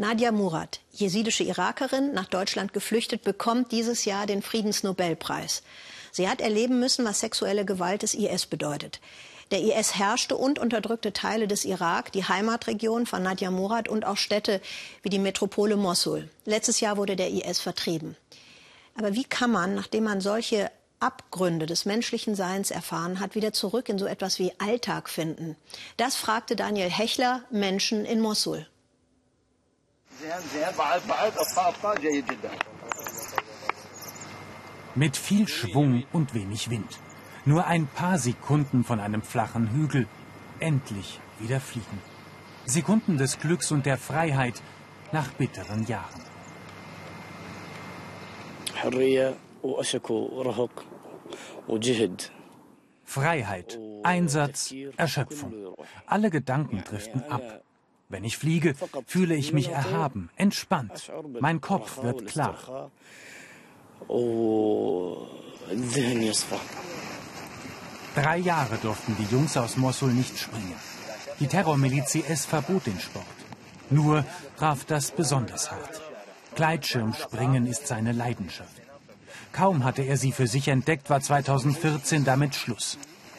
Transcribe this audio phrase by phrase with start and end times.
[0.00, 5.62] Nadia Murad, jesidische Irakerin, nach Deutschland geflüchtet, bekommt dieses Jahr den Friedensnobelpreis.
[6.10, 8.98] Sie hat erleben müssen, was sexuelle Gewalt des IS bedeutet.
[9.50, 14.16] Der IS herrschte und unterdrückte Teile des Irak, die Heimatregion von Nadia Murad und auch
[14.16, 14.62] Städte
[15.02, 16.30] wie die Metropole Mosul.
[16.46, 18.16] Letztes Jahr wurde der IS vertrieben.
[18.96, 20.70] Aber wie kann man, nachdem man solche
[21.00, 25.56] Abgründe des menschlichen Seins erfahren hat, wieder zurück in so etwas wie Alltag finden?
[25.98, 28.66] Das fragte Daniel Hechler Menschen in Mosul.
[34.94, 36.98] Mit viel Schwung und wenig Wind.
[37.46, 40.06] Nur ein paar Sekunden von einem flachen Hügel.
[40.58, 42.02] Endlich wieder fliegen.
[42.66, 44.62] Sekunden des Glücks und der Freiheit
[45.12, 46.22] nach bitteren Jahren.
[53.04, 55.74] Freiheit, Einsatz, Erschöpfung.
[56.06, 57.62] Alle Gedanken driften ab.
[58.10, 58.74] Wenn ich fliege,
[59.06, 61.10] fühle ich mich erhaben, entspannt.
[61.40, 62.90] Mein Kopf wird klar.
[68.16, 70.74] Drei Jahre durften die Jungs aus Mosul nicht springen.
[71.38, 73.24] Die Terrormiliz IS verbot den Sport.
[73.90, 74.24] Nur
[74.58, 76.00] traf das besonders hart.
[76.56, 78.82] Gleitschirmspringen ist seine Leidenschaft.
[79.52, 82.98] Kaum hatte er sie für sich entdeckt, war 2014 damit Schluss.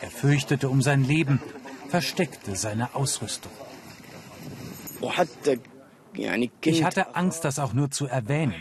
[0.00, 1.40] Er fürchtete um sein Leben,
[1.88, 3.52] versteckte seine Ausrüstung.
[6.62, 8.54] Ich hatte Angst, das auch nur zu erwähnen.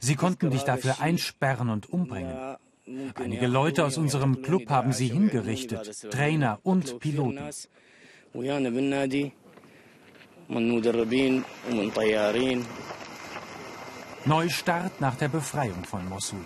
[0.00, 2.56] Sie konnten dich dafür einsperren und umbringen.
[3.14, 7.38] Einige Leute aus unserem Club haben sie hingerichtet, Trainer und Piloten.
[14.24, 16.44] Neustart nach der Befreiung von Mosul.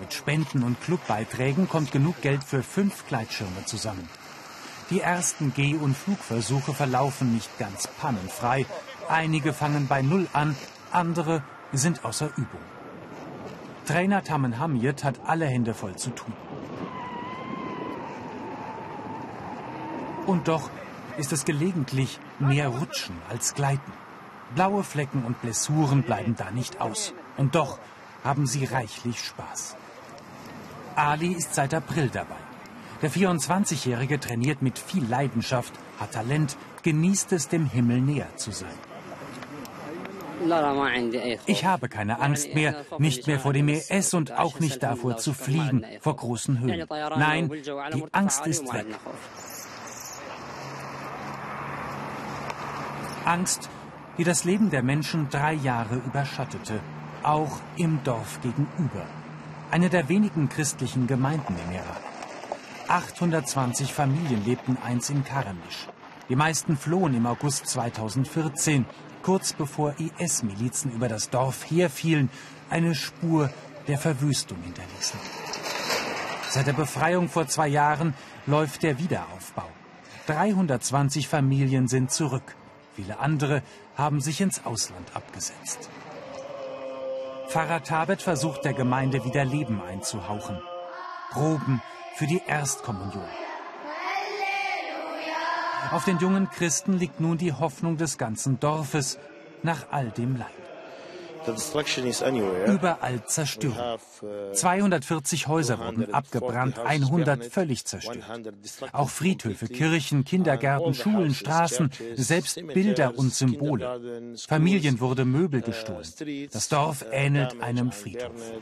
[0.00, 4.08] Mit Spenden und Clubbeiträgen kommt genug Geld für fünf Gleitschirme zusammen.
[4.90, 8.66] Die ersten Geh- und Flugversuche verlaufen nicht ganz pannenfrei.
[9.08, 10.56] Einige fangen bei Null an,
[10.92, 12.60] andere sind außer Übung.
[13.86, 16.32] Trainer Tamen Hamid hat alle Hände voll zu tun.
[20.26, 20.70] Und doch
[21.16, 23.92] ist es gelegentlich mehr Rutschen als Gleiten.
[24.54, 27.12] Blaue Flecken und Blessuren bleiben da nicht aus.
[27.36, 27.78] Und doch
[28.22, 29.76] haben sie reichlich Spaß.
[30.94, 32.43] Ali ist seit April dabei.
[33.04, 38.72] Der 24-Jährige trainiert mit viel Leidenschaft, hat Talent, genießt es, dem Himmel näher zu sein.
[41.44, 45.34] Ich habe keine Angst mehr, nicht mehr vor dem ES und auch nicht davor zu
[45.34, 46.86] fliegen, vor großen Höhen.
[47.18, 48.86] Nein, die Angst ist weg.
[53.26, 53.68] Angst,
[54.16, 56.80] die das Leben der Menschen drei Jahre überschattete,
[57.22, 59.04] auch im Dorf gegenüber.
[59.70, 62.13] Eine der wenigen christlichen Gemeinden im Irak.
[62.88, 65.88] 820 Familien lebten einst in Karamisch.
[66.28, 68.86] Die meisten flohen im August 2014,
[69.22, 72.30] kurz bevor IS-Milizen über das Dorf herfielen,
[72.70, 73.50] eine Spur
[73.88, 75.18] der Verwüstung hinterließen.
[76.48, 78.14] Seit der Befreiung vor zwei Jahren
[78.46, 79.68] läuft der Wiederaufbau.
[80.26, 82.56] 320 Familien sind zurück.
[82.94, 83.62] Viele andere
[83.96, 85.90] haben sich ins Ausland abgesetzt.
[87.48, 90.60] Pfarrer Tabet versucht der Gemeinde wieder Leben einzuhauchen.
[91.30, 91.82] Proben
[92.14, 93.28] für die Erstkommunion.
[95.90, 99.18] Auf den jungen Christen liegt nun die Hoffnung des ganzen Dorfes
[99.62, 100.64] nach all dem Leid.
[102.66, 103.98] Überall Zerstörung.
[104.52, 108.24] 240 Häuser wurden abgebrannt, 100 völlig zerstört.
[108.92, 114.34] Auch Friedhöfe, Kirchen, Kindergärten, Schulen, Straßen, selbst Bilder und Symbole.
[114.48, 116.06] Familien wurde Möbel gestohlen.
[116.50, 118.52] Das Dorf ähnelt einem Friedhof.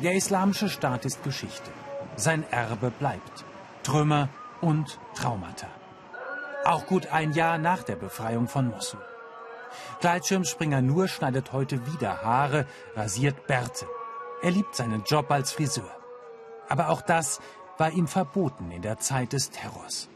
[0.00, 1.70] Der islamische Staat ist Geschichte.
[2.14, 3.44] Sein Erbe bleibt.
[3.82, 4.28] Trümmer
[4.60, 5.66] und Traumata.
[6.64, 9.00] Auch gut ein Jahr nach der Befreiung von Mosul.
[10.00, 13.86] Gleitschirmspringer Nur schneidet heute wieder Haare, rasiert Bärte.
[14.40, 15.90] Er liebt seinen Job als Friseur.
[16.68, 17.40] Aber auch das
[17.76, 20.08] war ihm verboten in der Zeit des Terrors.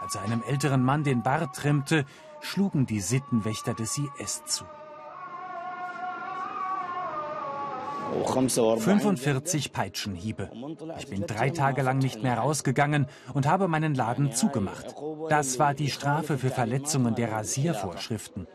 [0.00, 2.06] Als er einem älteren Mann den Bart trimmte,
[2.40, 4.64] schlugen die Sittenwächter des IS zu.
[8.22, 10.50] 45 Peitschenhiebe.
[10.98, 14.94] Ich bin drei Tage lang nicht mehr rausgegangen und habe meinen Laden zugemacht.
[15.28, 18.46] Das war die Strafe für Verletzungen der Rasiervorschriften.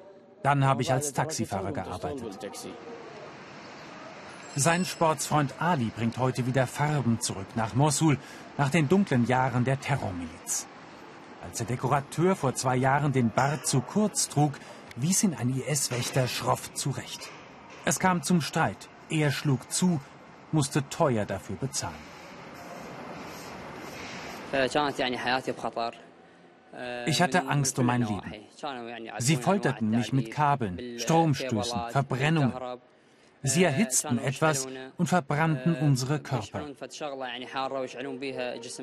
[0.43, 2.39] Dann habe ich als Taxifahrer gearbeitet.
[4.55, 8.17] Sein Sportsfreund Ali bringt heute wieder Farben zurück nach Mosul,
[8.57, 10.67] nach den dunklen Jahren der Terrormiliz.
[11.43, 14.53] Als der Dekorateur vor zwei Jahren den Bart zu kurz trug,
[14.95, 17.29] wies ihn ein IS-Wächter schroff zurecht.
[17.85, 18.89] Es kam zum Streit.
[19.09, 19.99] Er schlug zu,
[20.51, 21.95] musste teuer dafür bezahlen.
[27.05, 28.33] Ich hatte Angst um mein Leben.
[29.17, 32.53] Sie folterten mich mit Kabeln, Stromstößen, Verbrennungen.
[33.41, 34.67] Sie erhitzten etwas
[34.97, 36.67] und verbrannten unsere Körper.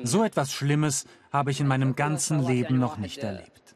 [0.03, 3.75] So etwas Schlimmes habe ich in meinem ganzen Leben noch nicht erlebt.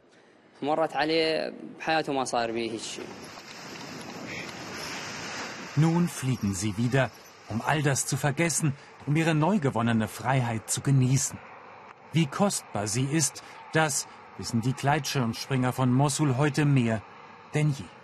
[5.75, 7.11] Nun fliegen sie wieder,
[7.47, 8.73] um all das zu vergessen,
[9.05, 11.37] um ihre neu gewonnene Freiheit zu genießen.
[12.13, 14.07] Wie kostbar sie ist, das
[14.37, 17.01] wissen die Gleitschirmspringer von Mossul heute mehr
[17.53, 18.00] denn je.